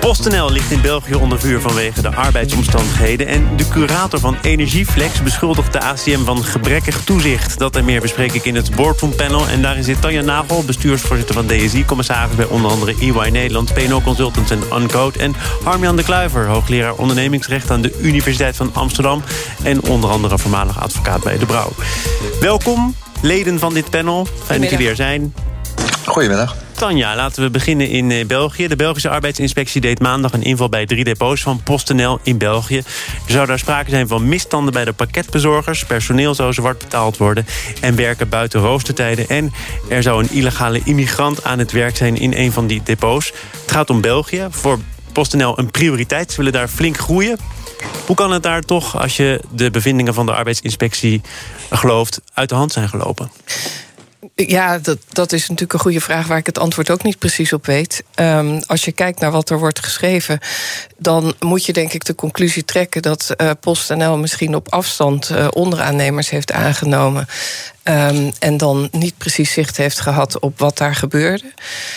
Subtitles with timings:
[0.00, 3.26] PostNL ligt in België onder vuur vanwege de arbeidsomstandigheden...
[3.26, 7.58] en de curator van Energieflex beschuldigt de ACM van gebrekkig toezicht.
[7.58, 9.48] Dat en meer bespreek ik in het Boardroom Panel.
[9.48, 11.84] En daarin zit Tanja Nagel, bestuursvoorzitter van DSI...
[11.84, 15.18] commissaris bij onder andere EY Nederland, PNO Consultants en Uncode...
[15.18, 15.34] en
[15.64, 17.70] Harmjan de Kluiver, hoogleraar ondernemingsrecht...
[17.70, 19.22] aan de Universiteit van Amsterdam...
[19.62, 21.72] en onder andere voormalig advocaat bij De Brouw.
[22.40, 24.26] Welkom, leden van dit panel.
[24.44, 25.34] Fijn dat jullie er zijn.
[26.04, 26.67] Goedemiddag.
[26.78, 28.68] Tanja, laten we beginnen in eh, België.
[28.68, 32.76] De Belgische arbeidsinspectie deed maandag een inval bij drie depots van PostNL in België.
[32.76, 35.84] Er zou daar sprake zijn van misstanden bij de pakketbezorgers.
[35.84, 37.46] Personeel zou zwart betaald worden
[37.80, 39.28] en werken buiten roostertijden.
[39.28, 39.52] En
[39.88, 43.32] er zou een illegale immigrant aan het werk zijn in een van die depots.
[43.60, 44.46] Het gaat om België.
[44.50, 44.78] Voor
[45.12, 46.30] PostNL een prioriteit.
[46.30, 47.38] Ze willen daar flink groeien.
[48.06, 51.20] Hoe kan het daar toch, als je de bevindingen van de arbeidsinspectie
[51.70, 53.30] gelooft, uit de hand zijn gelopen?
[54.46, 57.52] Ja, dat, dat is natuurlijk een goede vraag waar ik het antwoord ook niet precies
[57.52, 58.02] op weet.
[58.14, 60.38] Um, als je kijkt naar wat er wordt geschreven,
[60.98, 65.46] dan moet je denk ik de conclusie trekken dat uh, PostNL misschien op afstand uh,
[65.50, 67.26] onderaannemers heeft aangenomen.
[67.84, 71.52] Um, en dan niet precies zicht heeft gehad op wat daar gebeurde.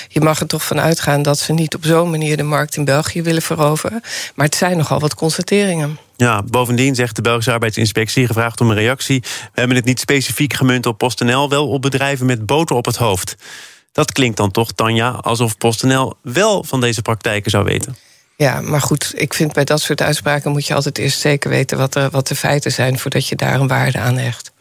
[0.07, 2.85] Je mag er toch van uitgaan dat ze niet op zo'n manier de markt in
[2.85, 4.01] België willen veroveren.
[4.35, 5.99] Maar het zijn nogal wat constateringen.
[6.21, 9.19] Ja, bovendien zegt de Belgische arbeidsinspectie, gevraagd om een reactie...
[9.21, 11.49] we hebben het niet specifiek gemunt op PostNL...
[11.49, 13.35] wel op bedrijven met boter op het hoofd.
[13.91, 17.95] Dat klinkt dan toch, Tanja, alsof PostNL wel van deze praktijken zou weten.
[18.37, 20.51] Ja, maar goed, ik vind bij dat soort uitspraken...
[20.51, 22.99] moet je altijd eerst zeker weten wat, er, wat de feiten zijn...
[22.99, 24.51] voordat je daar een waarde aan hecht.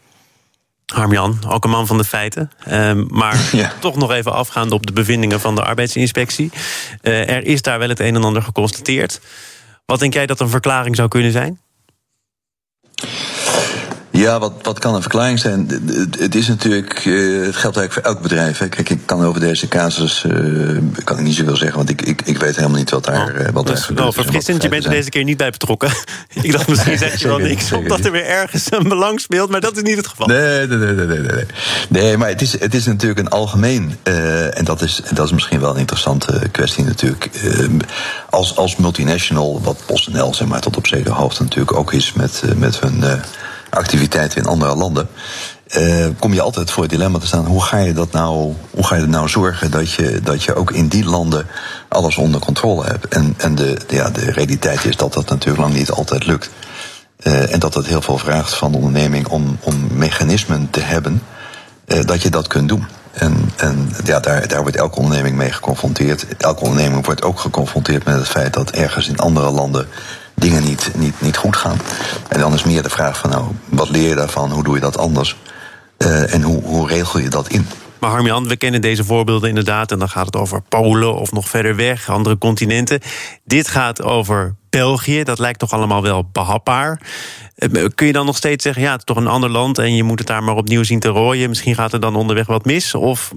[0.85, 2.51] Harmjan, ook een man van de feiten.
[2.67, 3.73] Uh, maar ja.
[3.79, 6.51] toch nog even afgaande op de bevindingen van de arbeidsinspectie.
[7.01, 9.19] Uh, er is daar wel het een en ander geconstateerd.
[9.85, 11.59] Wat denk jij dat een verklaring zou kunnen zijn?
[14.21, 15.81] Ja, wat, wat kan een verklaring zijn?
[16.19, 18.57] Het is natuurlijk, uh, het geldt eigenlijk voor elk bedrijf.
[18.57, 18.69] Hè.
[18.69, 22.21] Kijk, ik kan over deze casus uh, kan ik niet zoveel zeggen, want ik, ik,
[22.21, 23.99] ik weet helemaal niet wat daar, oh, wat daar gebeurt.
[23.99, 25.91] Wel verfrissend, je bent er deze keer niet bij betrokken.
[26.41, 29.61] ik dacht misschien zeg je wel niks, omdat er weer ergens een belang speelt, maar
[29.61, 30.27] dat is niet het geval.
[30.27, 31.17] Nee, nee, nee, nee, nee.
[31.17, 31.45] Nee,
[31.89, 33.95] nee maar het is, het is natuurlijk een algemeen,
[34.53, 37.29] en dat is, dat is misschien wel een interessante kwestie natuurlijk.
[38.29, 42.43] als, als multinational, wat PostNL zeg maar tot op zekere hoogte natuurlijk ook is met,
[42.55, 43.03] met hun
[43.71, 45.07] activiteiten in andere landen.
[45.77, 48.85] Uh, kom je altijd voor het dilemma te staan: hoe ga je dat nou, hoe
[48.85, 51.47] ga je er nou zorgen dat je, dat je ook in die landen
[51.87, 53.07] alles onder controle hebt?
[53.07, 56.49] En, en de, ja, de realiteit is dat dat natuurlijk lang niet altijd lukt.
[57.23, 61.21] Uh, en dat het heel veel vraagt van de onderneming om, om mechanismen te hebben
[61.87, 62.85] uh, dat je dat kunt doen.
[63.11, 66.25] En, en ja, daar, daar wordt elke onderneming mee geconfronteerd.
[66.37, 69.87] Elke onderneming wordt ook geconfronteerd met het feit dat ergens in andere landen
[70.41, 71.77] dingen niet, niet, niet goed gaan.
[72.27, 74.51] En dan is meer de vraag van nou, wat leer je daarvan?
[74.51, 75.35] Hoe doe je dat anders?
[75.97, 77.67] Uh, en hoe, hoe regel je dat in?
[77.99, 79.91] Maar Harmjan, we kennen deze voorbeelden inderdaad.
[79.91, 82.99] En dan gaat het over Polen of nog verder weg, andere continenten.
[83.43, 85.23] Dit gaat over België.
[85.23, 87.01] Dat lijkt toch allemaal wel behapbaar.
[87.55, 89.77] Eh, kun je dan nog steeds zeggen, ja, het is toch een ander land...
[89.77, 91.49] en je moet het daar maar opnieuw zien te rooien.
[91.49, 92.95] Misschien gaat er dan onderweg wat mis?
[92.95, 93.31] Of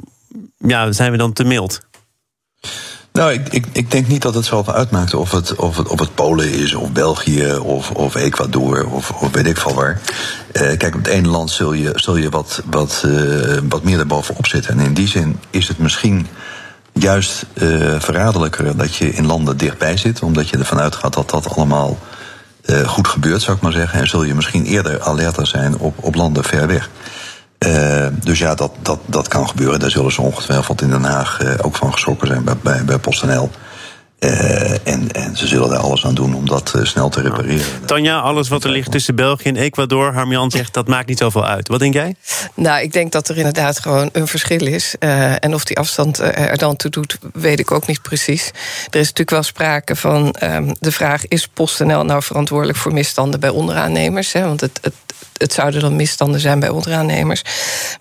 [0.58, 1.80] ja, zijn we dan te mild?
[3.18, 6.52] Nou, ik, ik, denk niet dat het zoveel uitmaakt of het, of het, het Polen
[6.52, 10.00] is, of België, of, of Ecuador, of, of weet ik veel waar.
[10.52, 13.98] Uh, kijk, op het ene land zul je, zul je wat, wat, uh, wat meer
[13.98, 14.78] erbovenop zitten.
[14.78, 16.26] En in die zin is het misschien
[16.92, 21.48] juist uh, verraderlijker dat je in landen dichtbij zit, omdat je ervan uitgaat dat dat
[21.48, 21.98] allemaal
[22.86, 24.00] goed gebeurt, zou ik maar zeggen.
[24.00, 26.90] En zul je misschien eerder alerter zijn op, op landen ver weg.
[27.66, 29.80] Uh, dus ja, dat, dat, dat kan gebeuren.
[29.80, 32.98] Daar zullen ze ongetwijfeld in Den Haag uh, ook van geschrokken zijn bij, bij, bij
[32.98, 33.50] PostNL.
[34.20, 37.66] Uh, en, en ze zullen daar alles aan doen om dat snel te repareren.
[37.86, 41.46] Tanja, alles wat er ligt tussen België en Ecuador, Harmjan zegt dat maakt niet zoveel
[41.46, 41.68] uit.
[41.68, 42.16] Wat denk jij?
[42.54, 44.94] Nou, ik denk dat er inderdaad gewoon een verschil is.
[45.38, 48.48] en of die afstand er dan toe doet, weet ik ook niet precies.
[48.90, 53.40] Er is natuurlijk wel sprake van um, de vraag: is PostNL nou verantwoordelijk voor misstanden
[53.40, 54.32] bij onderaannemers?
[54.32, 54.44] Hè?
[54.44, 54.94] Want het, het
[55.36, 57.42] het zouden dan misstanden zijn bij onderaannemers.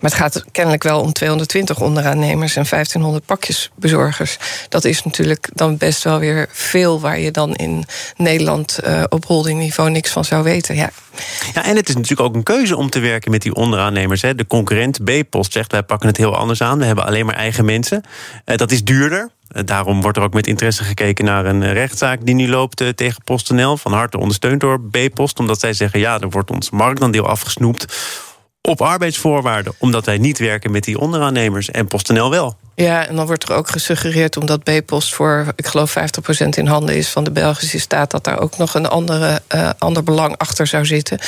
[0.00, 4.38] Maar het gaat kennelijk wel om 220 onderaannemers en 1500 pakjesbezorgers.
[4.68, 7.84] Dat is natuurlijk dan best wel weer veel waar je dan in
[8.16, 10.74] Nederland uh, op holdingniveau niks van zou weten.
[10.74, 10.90] Ja.
[11.54, 14.22] ja, en het is natuurlijk ook een keuze om te werken met die onderaannemers.
[14.22, 14.34] Hè.
[14.34, 16.78] De concurrent B-Post zegt wij pakken het heel anders aan.
[16.78, 18.02] We hebben alleen maar eigen mensen.
[18.44, 19.30] Uh, dat is duurder.
[19.48, 22.88] Eh, daarom wordt er ook met interesse gekeken naar een rechtszaak die nu loopt eh,
[22.88, 23.76] tegen PostNL.
[23.76, 25.38] Van harte ondersteund door B-Post.
[25.38, 27.96] Omdat zij zeggen, ja, er wordt ons marktaandeel afgesnoept
[28.60, 32.56] op arbeidsvoorwaarden, omdat wij niet werken met die onderaannemers en PostNL wel.
[32.74, 35.96] Ja, en dan wordt er ook gesuggereerd, omdat B-Post voor, ik geloof,
[36.44, 39.70] 50% in handen is van de Belgische staat, dat daar ook nog een andere, uh,
[39.78, 41.18] ander belang achter zou zitten.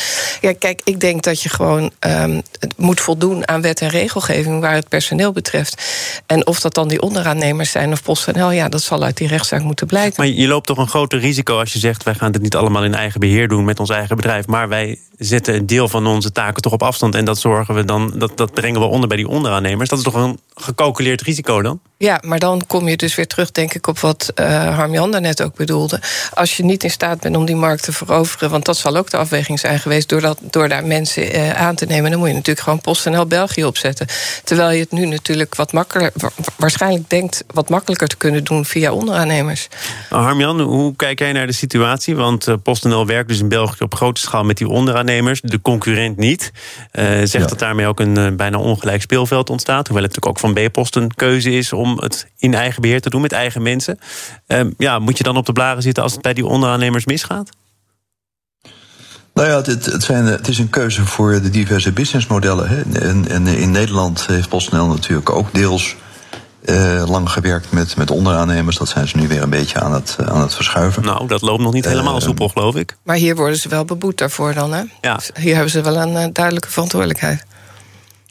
[0.41, 2.43] Ja, kijk, ik denk dat je gewoon um,
[2.77, 5.83] moet voldoen aan wet en regelgeving waar het personeel betreft.
[6.27, 9.63] En of dat dan die onderaannemers zijn of PostNL, ja, dat zal uit die rechtszaak
[9.63, 10.15] moeten blijken.
[10.17, 12.85] Maar je loopt toch een groter risico als je zegt: wij gaan dit niet allemaal
[12.85, 16.33] in eigen beheer doen met ons eigen bedrijf, maar wij zetten een deel van onze
[16.33, 19.17] taken toch op afstand en dat zorgen we dan, dat, dat brengen we onder bij
[19.17, 19.89] die onderaannemers.
[19.89, 21.81] Dat is toch een gecalculeerd risico dan?
[21.99, 25.43] Ja, maar dan kom je dus weer terug, denk ik, op wat uh, Harmjan daarnet
[25.43, 26.01] ook bedoelde.
[26.35, 29.11] Als je niet in staat bent om die markt te veroveren, want dat zal ook
[29.11, 32.29] de afweging zijn geweest door, dat, door daar mensen uh, aan te nemen, dan moet
[32.29, 34.07] je natuurlijk gewoon PostNL België opzetten.
[34.45, 38.93] Terwijl je het nu natuurlijk wat makkelijker, waarschijnlijk denkt wat makkelijker te kunnen doen via
[38.93, 39.69] onderaannemers.
[40.11, 42.17] Nou, Harmjan, hoe kijk jij naar de situatie?
[42.17, 45.06] Want uh, PostNL werkt dus in België op grote schaal met die onderaannemers,
[45.43, 46.53] de concurrent niet.
[46.93, 47.47] zegt ja.
[47.47, 51.15] dat daarmee ook een bijna ongelijk speelveld ontstaat, hoewel het natuurlijk ook van B-Post een
[51.15, 53.99] keuze is om het in eigen beheer te doen met eigen mensen.
[54.47, 57.51] Um, ja, moet je dan op de blaren zitten als het bij die onderaannemers misgaat?
[59.35, 62.69] Nou ja, het, het, zijn, het is een keuze voor de diverse businessmodellen.
[62.69, 63.01] Hè.
[63.01, 65.97] En, en in Nederland heeft PostNL natuurlijk ook deels
[66.67, 68.77] uh, lang gewerkt met, met onderaannemers.
[68.77, 71.03] Dat zijn ze nu weer een beetje aan het, aan het verschuiven.
[71.03, 72.97] Nou, dat loopt nog niet helemaal uh, soepel, geloof ik.
[73.03, 74.83] Maar hier worden ze wel beboet daarvoor dan, hè?
[75.01, 75.19] Ja.
[75.35, 77.45] Hier hebben ze wel een uh, duidelijke verantwoordelijkheid.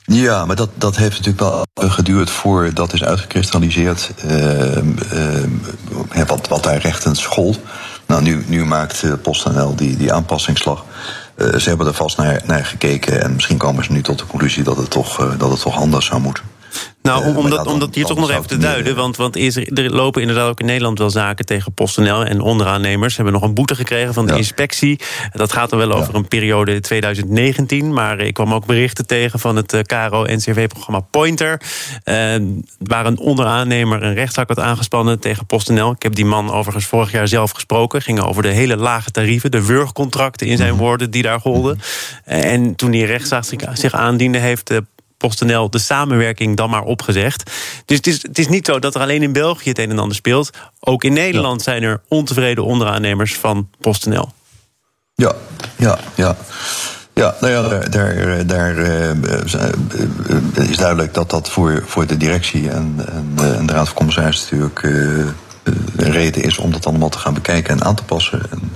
[0.08, 6.64] Ja, maar dat, dat heeft natuurlijk wel geduurd voordat is uitgekristalliseerd uh, uh, wat, wat
[6.64, 7.60] daar rechtens gold.
[8.06, 10.86] Nou, nu, nu maakt PostNL die, die aanpassingsslag.
[11.38, 14.26] Uh, ze hebben er vast naar, naar gekeken en misschien komen ze nu tot de
[14.26, 16.44] conclusie dat het toch, dat het toch anders zou moeten.
[17.06, 18.96] Nou, om, om, dat, om dat hier toch nog even te duiden.
[18.96, 23.16] Want, want er lopen inderdaad ook in Nederland wel zaken tegen PostNL en onderaannemers.
[23.16, 24.38] Hebben nog een boete gekregen van de ja.
[24.38, 25.00] inspectie.
[25.31, 26.19] Dat gaat er wel over ja.
[26.19, 27.94] een periode 2019.
[27.94, 31.62] Maar ik kwam ook berichten tegen van het KRO-NCV-programma Pointer.
[32.06, 32.36] Uh,
[32.80, 35.92] waar een onderaannemer een rechtszaak had aangespannen tegen PostNL.
[35.92, 38.02] Ik heb die man overigens vorig jaar zelf gesproken.
[38.02, 40.78] Ging over de hele lage tarieven, de wurgcontracten in zijn -hmm.
[40.78, 41.80] woorden die daar golden.
[42.24, 43.44] En toen die rechtszaak
[43.74, 44.72] zich aandiende, heeft
[45.25, 47.51] PostNL de samenwerking dan maar opgezegd.
[47.86, 50.00] Dus het is, het is niet zo dat er alleen in België het een en
[50.00, 50.50] ander speelt.
[50.80, 54.30] Ook in Nederland zijn er ontevreden onderaannemers van PostNL.
[55.16, 55.33] Ja,
[55.75, 56.36] ja, ja.
[57.13, 62.69] Ja, nou ja, daar, daar, daar uh, is duidelijk dat dat voor, voor de directie
[62.69, 65.25] en, en, en de Raad van Commissarissen natuurlijk uh,
[65.95, 68.71] een reden is om dat allemaal te gaan bekijken en aan te passen en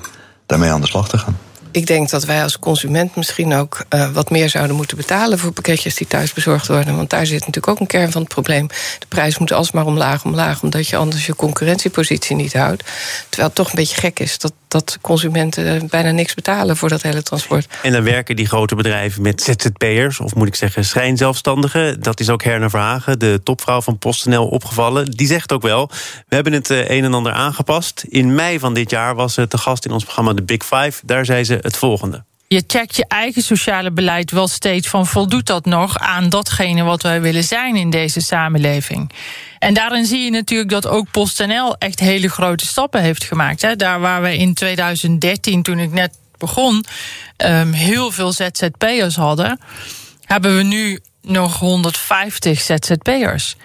[0.46, 1.38] daarmee aan de slag te gaan
[1.72, 5.52] ik denk dat wij als consument misschien ook uh, wat meer zouden moeten betalen voor
[5.52, 6.96] pakketjes die thuis bezorgd worden.
[6.96, 8.68] Want daar zit natuurlijk ook een kern van het probleem.
[9.00, 12.84] De prijs moet alsmaar omlaag, omlaag, omdat je anders je concurrentiepositie niet houdt.
[13.30, 17.02] Terwijl het toch een beetje gek is dat, dat consumenten bijna niks betalen voor dat
[17.02, 17.68] hele transport.
[17.84, 22.02] En dan werken die grote bedrijven met ZZP'ers, of moet ik zeggen schijnzelfstandigen.
[22.02, 25.06] Dat is ook Herna Verhagen, de topvrouw van PostNL, opgevallen.
[25.06, 25.90] Die zegt ook wel,
[26.28, 28.06] we hebben het uh, een en ander aangepast.
[28.10, 31.02] In mei van dit jaar was ze te gast in ons programma The Big Five.
[31.06, 32.24] Daar zei ze het volgende.
[32.52, 37.02] Je checkt je eigen sociale beleid wel steeds van voldoet dat nog aan datgene wat
[37.02, 39.12] wij willen zijn in deze samenleving.
[39.60, 43.62] En daarin zie je natuurlijk dat ook PostNL echt hele grote stappen heeft gemaakt.
[43.62, 43.76] Hè.
[43.76, 46.86] Daar waar we in 2013, toen ik net begon,
[47.38, 49.60] um, heel veel ZZP'ers hadden,
[50.24, 53.56] hebben we nu nog 150 ZZP'ers.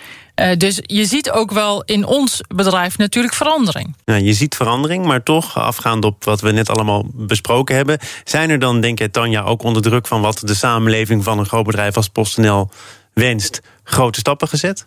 [0.40, 3.94] Uh, dus je ziet ook wel in ons bedrijf natuurlijk verandering.
[4.04, 8.58] Je ziet verandering, maar toch, afgaand op wat we net allemaal besproken hebben, zijn er
[8.58, 11.96] dan, denk ik, Tanja, ook onder druk van wat de samenleving van een groot bedrijf
[11.96, 12.70] als PostNL
[13.12, 14.86] wenst, grote stappen gezet?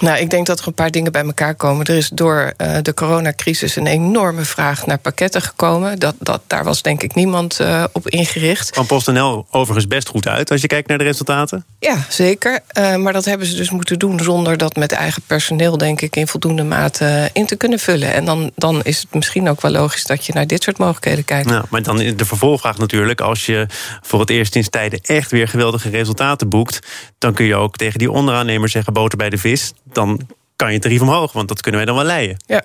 [0.00, 1.86] Nou, ik denk dat er een paar dingen bij elkaar komen.
[1.86, 5.98] Er is door uh, de coronacrisis een enorme vraag naar pakketten gekomen.
[5.98, 8.70] Dat, dat, daar was denk ik niemand uh, op ingericht.
[8.74, 11.64] Van PostNL overigens best goed uit als je kijkt naar de resultaten.
[11.78, 12.60] Ja, zeker.
[12.78, 16.16] Uh, maar dat hebben ze dus moeten doen zonder dat met eigen personeel, denk ik,
[16.16, 18.12] in voldoende mate in te kunnen vullen.
[18.12, 21.24] En dan, dan is het misschien ook wel logisch dat je naar dit soort mogelijkheden
[21.24, 21.50] kijkt.
[21.50, 23.66] Ja, maar dan de vervolgvraag natuurlijk, als je
[24.02, 26.78] voor het eerst sinds tijden echt weer geweldige resultaten boekt,
[27.18, 30.20] dan kun je ook tegen die onderaannemers zeggen boter bij de vis dan
[30.56, 32.36] kan je tarief omhoog, want dat kunnen wij dan wel leiden.
[32.46, 32.64] Ja,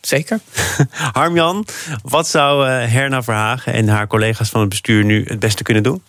[0.00, 0.40] zeker.
[1.12, 1.66] Harmjan,
[2.02, 5.82] wat zou uh, Herna Verhagen en haar collega's van het bestuur nu het beste kunnen
[5.82, 6.02] doen?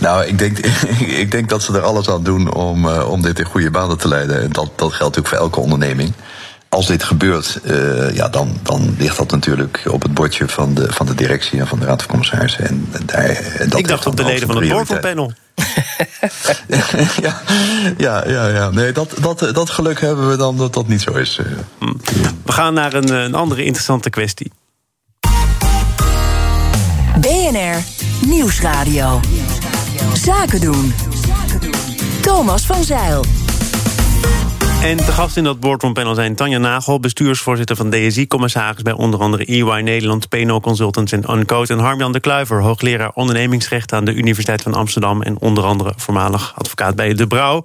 [0.00, 0.58] Nou, ik denk,
[1.22, 3.98] ik denk dat ze er alles aan doen om, uh, om dit in goede banen
[3.98, 4.42] te leiden.
[4.42, 6.12] En dat, dat geldt natuurlijk voor elke onderneming.
[6.68, 10.92] Als dit gebeurt, uh, ja, dan, dan ligt dat natuurlijk op het bordje van de,
[10.92, 12.66] van de directie en van de Raad van Commissarissen.
[12.66, 15.32] En daar, en dat ik dacht op de leden van het boardroompanel.
[17.22, 17.42] ja,
[17.98, 18.70] ja, ja, ja.
[18.70, 21.38] Nee, dat, dat, dat geluk hebben we dan dat dat niet zo is.
[21.78, 21.92] Hm.
[22.44, 24.52] We gaan naar een, een andere interessante kwestie.
[27.20, 27.82] BNR
[28.26, 29.20] Nieuwsradio.
[30.12, 30.94] Zaken doen.
[32.20, 33.39] Thomas van Zeil.
[34.82, 39.20] En de gast in dat boardroompanel zijn Tanja Nagel, bestuursvoorzitter van DSI, commissaris bij onder
[39.20, 41.72] andere EY Nederland, PNO Consultants en Uncode.
[41.72, 45.22] En Harmjan de Kluiver, hoogleraar ondernemingsrecht aan de Universiteit van Amsterdam.
[45.22, 47.64] En onder andere voormalig advocaat bij De Brouw.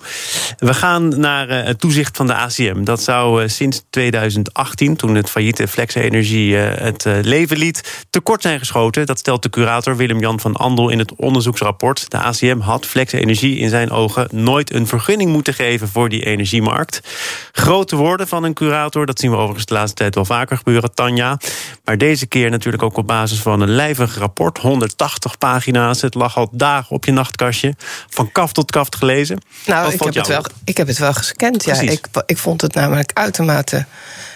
[0.57, 2.83] We gaan naar uh, het toezicht van de ACM.
[2.83, 8.41] Dat zou uh, sinds 2018, toen het failliete Flex Energie uh, het leven liet, tekort
[8.41, 9.05] zijn geschoten.
[9.05, 12.11] Dat stelt de curator Willem-Jan van Andel in het onderzoeksrapport.
[12.11, 16.25] De ACM had Flex Energie in zijn ogen nooit een vergunning moeten geven voor die
[16.25, 17.03] energiemarkt.
[17.51, 20.93] Grote woorden van een curator, dat zien we overigens de laatste tijd wel vaker gebeuren,
[20.93, 21.37] Tanja.
[21.83, 26.01] Maar deze keer natuurlijk ook op basis van een lijvig rapport, 180 pagina's.
[26.01, 27.75] Het lag al dagen op je nachtkastje,
[28.09, 29.41] van kaf tot kaft gelezen.
[29.65, 31.79] Nou, ik heb, het wel, ik heb het wel gescand, ja.
[31.79, 33.85] Ik, ik vond het namelijk uitermate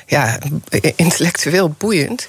[0.10, 0.38] ja,
[0.96, 2.28] intellectueel boeiend.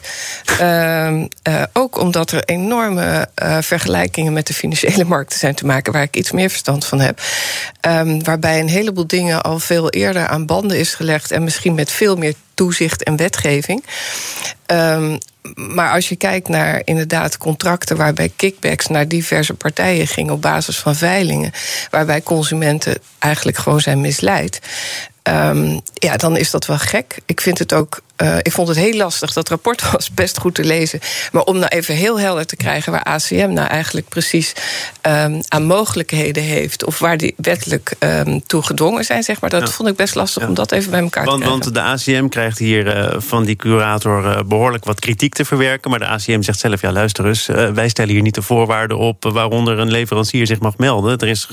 [0.60, 1.10] uh,
[1.48, 6.02] uh, ook omdat er enorme uh, vergelijkingen met de financiële markten zijn te maken, waar
[6.02, 7.20] ik iets meer verstand van heb.
[7.88, 11.90] Um, waarbij een heleboel dingen al veel eerder aan banden is gelegd en misschien met
[11.90, 13.84] veel meer toezicht en wetgeving.
[14.66, 15.18] Um,
[15.54, 20.78] maar als je kijkt naar inderdaad contracten waarbij kickbacks naar diverse partijen gingen op basis
[20.78, 21.52] van veilingen,
[21.90, 24.60] waarbij consumenten eigenlijk gewoon zijn misleid.
[25.22, 27.18] Um, ja, dan is dat wel gek.
[27.26, 28.00] Ik vind het ook.
[28.22, 29.32] Uh, ik vond het heel lastig.
[29.32, 31.00] Dat rapport was best goed te lezen.
[31.32, 34.52] Maar om nou even heel helder te krijgen waar ACM nou eigenlijk precies
[35.02, 36.84] um, aan mogelijkheden heeft.
[36.84, 39.50] of waar die wettelijk um, toe gedwongen zijn, zeg maar.
[39.50, 39.74] Dat ja.
[39.74, 40.48] vond ik best lastig ja.
[40.48, 41.74] om dat even bij elkaar want, te krijgen.
[41.74, 45.90] Want de ACM krijgt hier uh, van die curator uh, behoorlijk wat kritiek te verwerken.
[45.90, 49.24] Maar de ACM zegt zelf: ja, luister eens, wij stellen hier niet de voorwaarden op
[49.32, 51.18] waaronder een leverancier zich mag melden.
[51.18, 51.46] Er is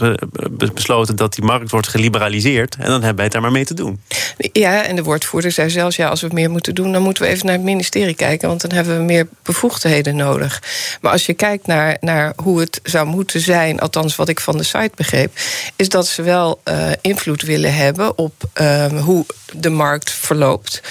[0.73, 2.75] besloten dat die markt wordt geliberaliseerd.
[2.75, 3.99] En dan hebben wij het daar maar mee te doen.
[4.37, 7.29] Ja, en de woordvoerder zei zelfs: ja, als we meer moeten doen, dan moeten we
[7.29, 10.61] even naar het ministerie kijken, want dan hebben we meer bevoegdheden nodig.
[11.01, 14.57] Maar als je kijkt naar, naar hoe het zou moeten zijn, althans wat ik van
[14.57, 15.31] de site begreep,
[15.75, 20.81] is dat ze wel uh, invloed willen hebben op uh, hoe de markt verloopt.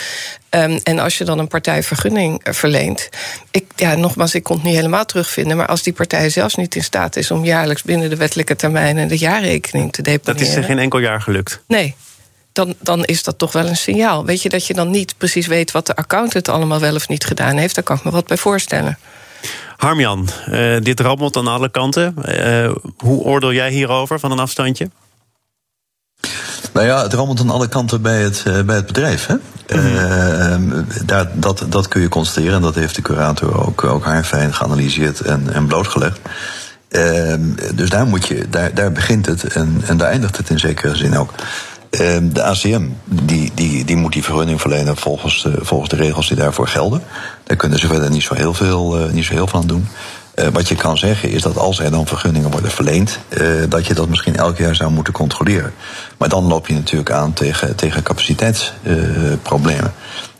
[0.51, 3.09] Um, en als je dan een partij vergunning verleent.
[3.51, 5.57] Ik, ja, nogmaals, ik kon het niet helemaal terugvinden.
[5.57, 9.09] Maar als die partij zelfs niet in staat is om jaarlijks binnen de wettelijke termijnen
[9.09, 10.39] de jaarrekening te deponeren.
[10.39, 11.61] Dat is er geen enkel jaar gelukt.
[11.67, 11.95] Nee
[12.57, 14.25] dan, dan is dat toch wel een signaal.
[14.25, 17.25] Weet je dat je dan niet precies weet wat de accountant allemaal wel of niet
[17.25, 17.75] gedaan heeft?
[17.75, 18.99] Daar kan ik me wat bij voorstellen.
[19.77, 22.15] Harmjan, uh, dit rammelt aan alle kanten.
[22.29, 24.91] Uh, hoe oordeel jij hierover van een afstandje?
[26.73, 29.27] Nou ja, het rammelt aan alle kanten bij het, uh, bij het bedrijf.
[29.27, 29.35] Hè?
[29.67, 32.55] Uh, daar, dat, dat kun je constateren.
[32.55, 36.19] En dat heeft de curator ook, ook haarfijn geanalyseerd en, en blootgelegd.
[36.91, 37.35] Uh,
[37.75, 40.97] dus daar, moet je, daar, daar begint het en, en daar eindigt het in zekere
[40.97, 41.35] zin ook.
[41.91, 46.29] Ehm, de ACM die, die, die moet die vergunning verlenen volgens, uh, volgens de regels
[46.29, 47.03] die daarvoor gelden.
[47.45, 49.89] Daar kunnen ze verder niet zo heel veel, uh, niet zo heel veel aan doen.
[50.35, 53.19] Uh, wat je kan zeggen is dat als er dan vergunningen worden verleend,
[53.69, 55.73] dat je dat misschien elk jaar zou moeten controleren.
[56.19, 59.93] Maar dan loop je natuurlijk aan tegen, tegen capaciteitsproblemen.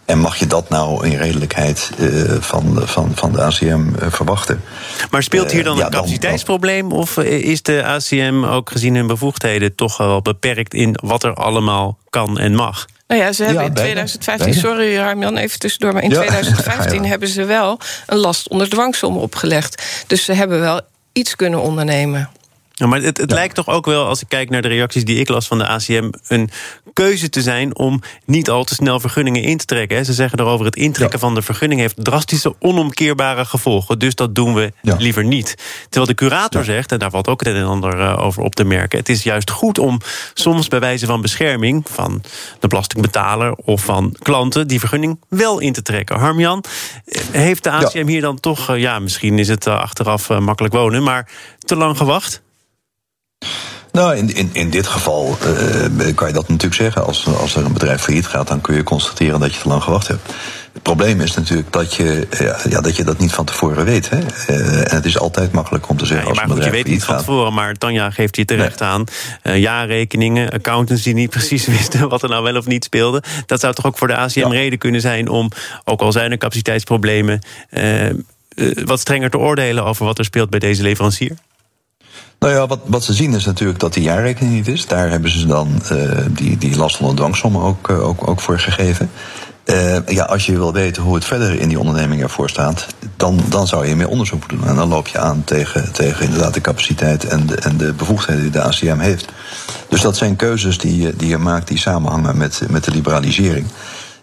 [0.07, 4.63] En mag je dat nou in redelijkheid uh, van, van, van de ACM uh, verwachten?
[5.11, 6.89] Maar speelt hier dan uh, een ja, capaciteitsprobleem?
[6.89, 11.35] Dan, of is de ACM ook gezien hun bevoegdheden toch wel beperkt in wat er
[11.35, 12.87] allemaal kan en mag?
[13.07, 14.69] Nou ja, ze hebben ja, in 2015, bijna.
[14.69, 19.17] sorry Harmjan, even tussendoor, maar in ja, 2015 hebben ze wel een last onder dwangsom
[19.17, 19.83] opgelegd.
[20.07, 20.81] Dus ze hebben wel
[21.13, 22.31] iets kunnen ondernemen.
[22.79, 23.37] Ja, maar het, het ja.
[23.37, 25.67] lijkt toch ook wel, als ik kijk naar de reacties die ik las van de
[25.67, 26.51] ACM, een
[26.93, 30.05] keuze te zijn om niet al te snel vergunningen in te trekken.
[30.05, 31.27] Ze zeggen erover: het intrekken ja.
[31.27, 33.99] van de vergunning heeft drastische, onomkeerbare gevolgen.
[33.99, 35.55] Dus dat doen we liever niet.
[35.83, 38.55] Terwijl de curator zegt, en daar valt ook het een en ander uh, over op
[38.55, 40.01] te merken: het is juist goed om
[40.35, 42.23] soms bij wijze van bescherming van
[42.61, 46.19] de belastingbetaler of van klanten die vergunning wel in te trekken.
[46.19, 46.65] Harmjan,
[47.31, 51.03] heeft de ACM hier dan toch, uh, ja, misschien is het uh, achteraf makkelijk wonen,
[51.03, 51.29] maar
[51.59, 52.45] te lang gewacht?
[53.97, 57.05] Nou, in, in, in dit geval uh, kan je dat natuurlijk zeggen.
[57.05, 59.83] Als, als er een bedrijf failliet gaat, dan kun je constateren dat je te lang
[59.83, 60.33] gewacht hebt.
[60.73, 64.11] Het probleem is natuurlijk dat je, uh, ja, dat, je dat niet van tevoren weet.
[64.11, 64.19] Hè?
[64.19, 66.27] Uh, en het is altijd makkelijk om te zeggen.
[66.27, 68.81] Ja, maar als een goed, je weet niet van tevoren, maar Tanja geeft hier terecht
[68.81, 68.89] nee.
[68.89, 69.05] aan.
[69.43, 73.23] jaarrekeningen, accountants die niet precies wisten wat er nou wel of niet speelde.
[73.47, 74.49] Dat zou toch ook voor de ACM ja.
[74.49, 75.51] reden kunnen zijn om,
[75.85, 77.41] ook al zijn er capaciteitsproblemen,
[78.85, 81.37] wat strenger te oordelen over wat er speelt bij deze leverancier?
[82.39, 84.87] Nou ja, wat, wat ze zien is natuurlijk dat die jaarrekening niet is.
[84.87, 88.59] Daar hebben ze dan uh, die, die last onder dwangsommen ook, uh, ook, ook voor
[88.59, 89.11] gegeven.
[89.65, 93.41] Uh, ja, als je wil weten hoe het verder in die onderneming ervoor staat, dan,
[93.49, 94.69] dan zou je meer onderzoek moeten doen.
[94.69, 98.43] En dan loop je aan tegen, tegen inderdaad de capaciteit en de, en de bevoegdheden
[98.43, 99.33] die de ACM heeft.
[99.89, 103.67] Dus dat zijn keuzes die, die je maakt die samenhangen met, met de liberalisering.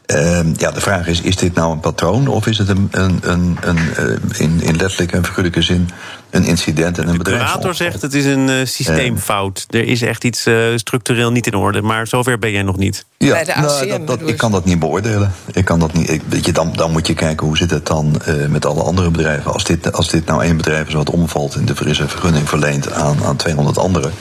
[0.06, 3.20] Ehm, ja, de vraag is: is dit nou een patroon of is het een, een,
[3.22, 5.90] een, een uh, in, in letterlijke en figuurlijke zin
[6.30, 7.40] een incident en een bedrijf?
[7.40, 9.66] De curator zegt het is een uh, systeemfout.
[9.70, 11.82] er is echt iets uh, structureel niet in orde.
[11.82, 13.06] Maar zover ben jij nog niet.
[13.18, 15.34] Ja, Bij de ACM, nou, dat, dat, ik kan dat niet beoordelen.
[15.54, 17.86] Ik kan dat niet, ik, weet je, dan, dan moet je kijken hoe zit het
[17.86, 19.54] dan met alle andere bedrijven.
[19.54, 22.50] Als dit, als dit nou één bedrijf is wat omvalt en er is een vergunning
[22.50, 24.14] verleend aan, aan 200 anderen.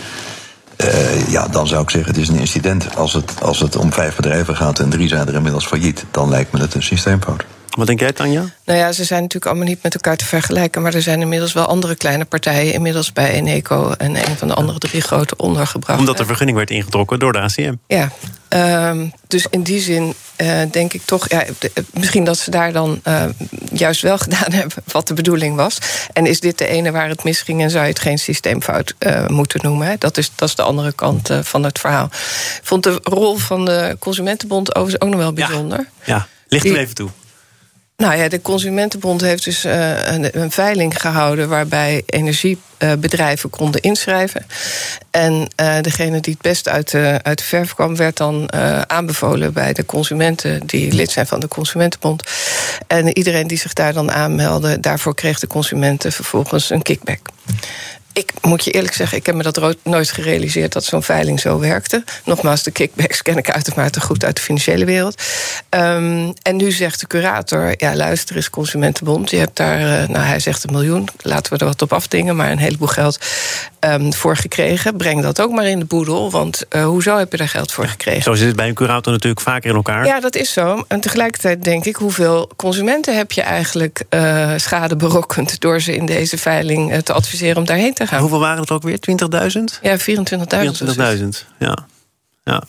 [0.76, 2.97] Uh, ja, dan zou ik zeggen, het is een incident.
[2.97, 6.29] Als het, als het om vijf bedrijven gaat en drie zijn er inmiddels failliet, dan
[6.29, 7.45] lijkt me het een systeemfout.
[7.76, 8.45] Wat denk jij, Tanja?
[8.64, 10.83] Nou ja, ze zijn natuurlijk allemaal niet met elkaar te vergelijken.
[10.83, 12.73] Maar er zijn inmiddels wel andere kleine partijen.
[12.73, 15.99] Inmiddels bij Eneco en een van de andere drie grote ondergebracht.
[15.99, 17.75] Omdat de vergunning werd ingetrokken door de ACM.
[17.87, 18.11] Ja,
[18.88, 21.29] um, dus in die zin uh, denk ik toch.
[21.29, 21.45] Ja,
[21.93, 23.25] misschien dat ze daar dan uh,
[23.73, 25.79] juist wel gedaan hebben wat de bedoeling was.
[26.12, 29.26] En is dit de ene waar het misging en zou je het geen systeemfout uh,
[29.26, 29.87] moeten noemen?
[29.87, 29.95] Hè?
[29.99, 32.05] Dat, is, dat is de andere kant van het verhaal.
[32.05, 35.79] Ik vond de rol van de Consumentenbond overigens ook nog wel bijzonder.
[35.79, 36.26] Ja, ja.
[36.49, 37.09] licht er even toe.
[38.02, 44.47] Nou ja, de Consumentenbond heeft dus uh, een, een, veiling gehouden waarbij energiebedrijven konden inschrijven.
[45.11, 49.52] En uh, degene die het best uit de, uit verf kwam, werd dan uh, aanbevolen
[49.52, 52.23] bij de consumenten die lid zijn van de Consumentenbond.
[52.87, 57.21] En iedereen die zich daar dan aanmeldde, daarvoor kreeg de consumenten vervolgens een kickback
[58.12, 61.59] ik moet je eerlijk zeggen, ik heb me dat nooit gerealiseerd dat zo'n veiling zo
[61.59, 62.04] werkte.
[62.25, 65.23] Nogmaals, de kickbacks ken ik uitermate goed uit de financiële wereld.
[65.71, 69.31] Um, en nu zegt de curator: ja, luister eens, Consumentenbond.
[69.31, 71.09] Je hebt daar, uh, nou, hij zegt een miljoen.
[71.19, 73.19] Laten we er wat op afdingen, maar een heleboel geld
[73.85, 74.97] um, voor gekregen.
[74.97, 77.87] Breng dat ook maar in de boedel, want uh, hoezo heb je daar geld voor
[77.87, 78.23] gekregen?
[78.23, 80.07] Zo zit het bij een curator natuurlijk vaker in elkaar.
[80.07, 80.85] Ja, dat is zo.
[80.89, 86.07] En tegelijkertijd denk ik, hoeveel consumenten heb je eigenlijk uh, schade berokkend door ze in
[86.07, 88.21] deze veiling te adviseren om daarheen te gaan.
[88.21, 88.99] Hoeveel waren het ook weer?
[89.11, 89.81] 20.000?
[89.83, 90.05] Ja, 24.000.
[91.19, 91.87] 24.000, ja.
[92.45, 92.62] ja.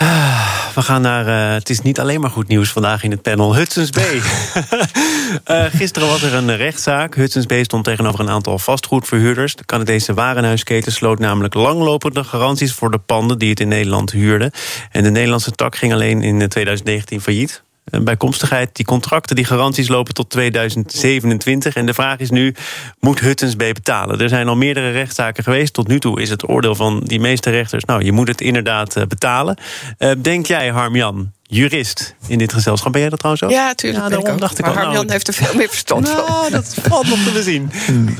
[0.00, 1.26] Ah, we gaan naar.
[1.28, 3.56] Uh, het is niet alleen maar goed nieuws vandaag in het panel.
[3.56, 4.14] Hudson's Bay.
[4.14, 7.14] uh, gisteren was er een rechtszaak.
[7.14, 9.54] Hudson's Bay stond tegenover een aantal vastgoedverhuurders.
[9.54, 14.52] De Canadese warenhuisketen sloot namelijk langlopende garanties voor de panden die het in Nederland huurde.
[14.90, 18.70] En de Nederlandse tak ging alleen in 2019 failliet bijkomstigheid.
[18.72, 21.74] Die contracten, die garanties lopen tot 2027.
[21.74, 22.54] En de vraag is nu,
[23.00, 24.20] moet Huttens B betalen?
[24.20, 25.72] Er zijn al meerdere rechtszaken geweest.
[25.72, 27.84] Tot nu toe is het oordeel van die meeste rechters...
[27.84, 29.56] nou, je moet het inderdaad eh, betalen.
[29.98, 32.92] Uh, denk jij, Harmjan, jurist in dit gezelschap.
[32.92, 33.50] Ben jij dat trouwens ook?
[33.50, 34.02] Ja, natuurlijk.
[34.02, 36.50] Ja, daarom dacht ik maar Harmjan nou, heeft er veel meer verstand nou, van.
[36.50, 37.70] Dat valt nog te bezien.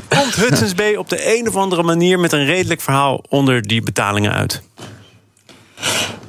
[0.07, 2.19] Komt Hudson's B op de een of andere manier...
[2.19, 4.61] met een redelijk verhaal onder die betalingen uit?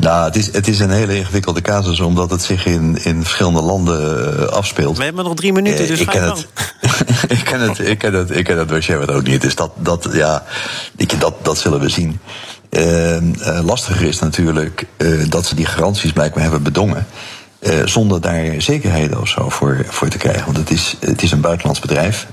[0.02, 3.60] Nou, het is, het is een hele ingewikkelde casus, omdat het zich in, in verschillende
[3.60, 4.96] landen uh, afspeelt.
[4.98, 6.46] We hebben nog drie minuten, dus ik ken, het,
[7.38, 7.78] ik ken het.
[7.78, 8.36] Ik ken het.
[8.36, 9.40] Ik ken het dossier wat ook niet.
[9.40, 10.44] Dus dat, dat, ja,
[11.18, 12.20] dat, dat zullen we zien.
[12.70, 13.20] Uh, uh,
[13.64, 14.86] lastiger is natuurlijk
[15.28, 17.06] dat ze die garanties blijkbaar hebben bedongen.
[17.60, 20.44] Uh, zonder daar zekerheden of zo voor, voor te krijgen.
[20.44, 22.26] Want het is, het is een buitenlands bedrijf.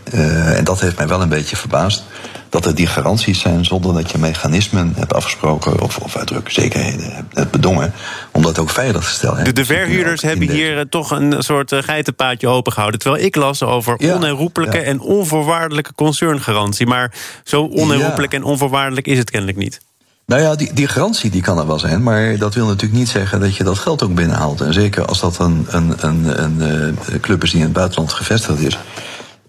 [0.55, 2.03] En dat heeft mij wel een beetje verbaasd
[2.50, 7.28] dat er die garanties zijn zonder dat je mechanismen hebt afgesproken of, of uitdrukkelijke zekerheden
[7.34, 7.94] hebt bedongen
[8.32, 9.44] om dat ook veilig te stellen.
[9.44, 13.00] De, de verhuurders hebben hier eh, toch een soort uh, geitenpaadje opengehouden.
[13.00, 16.88] Terwijl ik las over ja, onherroepelijke en onvoorwaardelijke concerngarantie.
[16.88, 19.80] Maar zo onherroepelijk en onvoorwaardelijk is het kennelijk niet.
[20.26, 23.10] Nou ja, die, die garantie die kan er wel zijn, maar dat wil natuurlijk niet
[23.10, 24.62] zeggen dat je dat geld ook binnenhaalt.
[24.62, 27.76] En zeker als dat een, een, een, een, een eh, club is die in het
[27.76, 28.78] buitenland gevestigd is.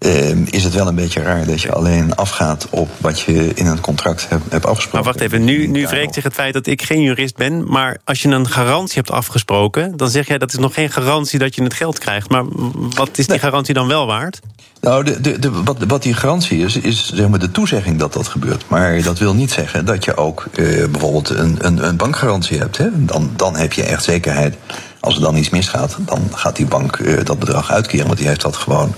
[0.06, 3.66] Uh, is het wel een beetje raar dat je alleen afgaat op wat je in
[3.66, 4.90] een contract hebt, afgesproken.
[4.92, 7.70] Maar wacht even, nu, nu wreekt zich het feit dat ik geen jurist ben.
[7.70, 11.38] Maar als je een garantie hebt afgesproken, dan zeg jij dat is nog geen garantie
[11.38, 12.30] dat je het geld krijgt.
[12.30, 12.44] Maar
[12.94, 14.40] wat is die garantie dan wel waard?
[14.80, 18.12] Nou, de, de, de, wat, wat die garantie is, is zeg maar de toezegging dat
[18.12, 18.64] dat gebeurt.
[18.68, 22.76] Maar dat wil niet zeggen dat je ook uh, bijvoorbeeld een, een, een bankgarantie hebt.
[22.76, 22.88] Hè?
[22.92, 24.56] Dan, dan heb je echt zekerheid.
[25.00, 28.06] Als er dan iets misgaat, dan gaat die bank uh, dat bedrag uitkeren.
[28.06, 28.94] Want die heeft dat gewoon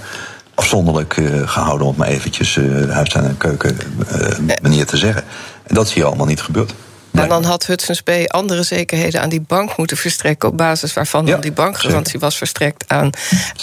[0.55, 3.77] afzonderlijk uh, gehouden, om maar eventjes uh, huistuin- en keuken
[4.12, 5.25] uh, manier te zeggen.
[5.62, 6.75] En dat is hier allemaal niet gebeurd.
[7.12, 10.48] En dan had Hudson's Bay andere zekerheden aan die bank moeten verstrekken...
[10.48, 13.11] op basis waarvan dan die bankgarantie was verstrekt aan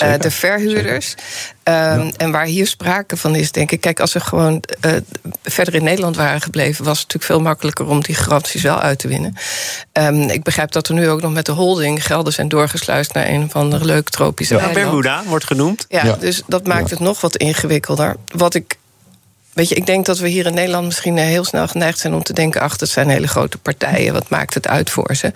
[0.03, 1.13] uh, de verhuurders.
[1.63, 2.11] Um, ja.
[2.17, 3.81] En waar hier sprake van is, denk ik...
[3.81, 4.91] kijk, als ze gewoon uh,
[5.43, 6.85] verder in Nederland waren gebleven...
[6.85, 9.35] was het natuurlijk veel makkelijker om die garanties wel uit te winnen.
[9.93, 12.05] Um, ik begrijp dat er nu ook nog met de holding...
[12.05, 14.71] gelden zijn doorgesluist naar een van de leuke tropische ja.
[14.71, 15.85] Bermuda wordt genoemd.
[15.89, 18.15] Ja, ja, dus dat maakt het nog wat ingewikkelder.
[18.27, 18.77] Wat ik
[19.59, 22.23] weet je, ik denk dat we hier in Nederland misschien heel snel geneigd zijn om
[22.23, 25.31] te denken: ach, dat zijn hele grote partijen, wat maakt het uit voor ze?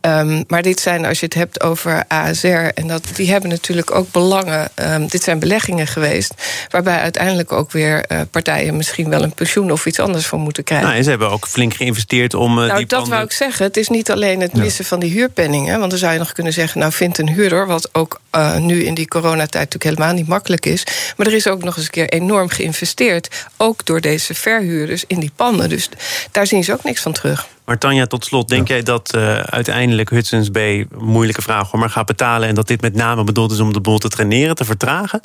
[0.00, 3.94] Um, maar dit zijn, als je het hebt over ASR, en dat, die hebben natuurlijk
[3.94, 4.68] ook belangen.
[4.74, 6.34] Um, dit zijn beleggingen geweest,
[6.70, 10.64] waarbij uiteindelijk ook weer uh, partijen misschien wel een pensioen of iets anders voor moeten
[10.64, 10.86] krijgen.
[10.86, 12.58] Nou, en ze hebben ook flink geïnvesteerd om.
[12.58, 13.10] Uh, nou, die dat panden...
[13.10, 13.64] wou ik zeggen.
[13.64, 14.88] Het is niet alleen het missen ja.
[14.88, 17.88] van die huurpenningen, want dan zou je nog kunnen zeggen: nou, vindt een huurder, wat
[17.92, 20.84] ook uh, nu in die coronatijd natuurlijk helemaal niet makkelijk is.
[21.16, 23.28] Maar er is ook nog eens een keer enorm geïnvesteerd,
[23.58, 25.68] ook door deze verhuurders in die panden.
[25.68, 25.88] Dus
[26.30, 27.46] daar zien ze ook niks van terug.
[27.64, 28.74] Maar Tanja, tot slot, denk ja.
[28.74, 32.94] jij dat uh, uiteindelijk Hudson's Bay, moeilijke vraag, maar gaat betalen en dat dit met
[32.94, 35.20] name bedoeld is om de boel te traineren, te vertragen?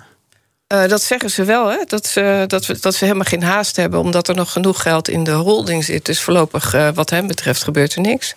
[0.73, 1.77] Uh, dat zeggen ze wel, hè?
[1.87, 5.07] Dat, ze, dat, we, dat ze helemaal geen haast hebben, omdat er nog genoeg geld
[5.07, 6.05] in de holding zit.
[6.05, 8.35] Dus voorlopig, uh, wat hem betreft, gebeurt er niks.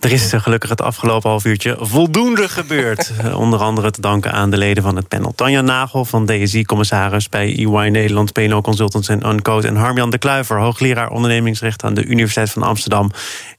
[0.00, 3.12] Er is gelukkig het afgelopen half uurtje voldoende gebeurd.
[3.34, 5.32] Onder andere te danken aan de leden van het panel.
[5.34, 8.32] Tanja Nagel van DSI-commissaris bij EY Nederland...
[8.32, 9.66] PNO Consultants en Uncode...
[9.66, 11.84] en Harmjan de Kluiver, hoogleraar ondernemingsrecht...
[11.84, 13.10] aan de Universiteit van Amsterdam.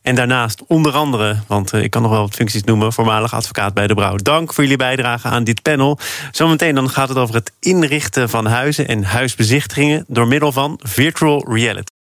[0.02, 2.94] En daarnaast onder andere, want ik kan nog wel wat functies noemen...
[2.94, 4.16] voormalig advocaat bij De Brouw.
[4.16, 6.00] Dank voor jullie bijdrage aan dit panel.
[6.32, 8.88] Zometeen dan gaat het over het inrichten van huizen...
[8.88, 12.01] en huisbezichtigingen door middel van virtual reality.